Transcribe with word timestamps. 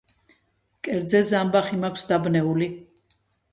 მკერდზე 0.77 1.21
ზამბახი 1.29 1.79
მაქვს 1.85 2.09
დაბნეული. 2.15 2.73